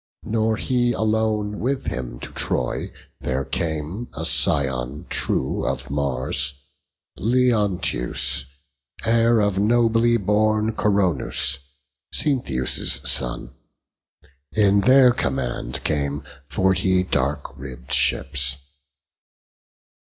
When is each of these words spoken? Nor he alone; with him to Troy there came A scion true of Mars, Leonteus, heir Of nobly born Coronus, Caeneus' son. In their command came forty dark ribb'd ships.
Nor 0.23 0.57
he 0.57 0.93
alone; 0.93 1.59
with 1.59 1.85
him 1.85 2.19
to 2.21 2.31
Troy 2.31 2.91
there 3.19 3.45
came 3.45 4.07
A 4.15 4.25
scion 4.25 5.05
true 5.11 5.63
of 5.63 5.91
Mars, 5.91 6.55
Leonteus, 7.19 8.45
heir 9.05 9.39
Of 9.39 9.59
nobly 9.59 10.17
born 10.17 10.73
Coronus, 10.73 11.59
Caeneus' 12.15 13.07
son. 13.07 13.53
In 14.53 14.79
their 14.81 15.11
command 15.11 15.83
came 15.83 16.23
forty 16.49 17.03
dark 17.03 17.55
ribb'd 17.55 17.93
ships. 17.93 18.55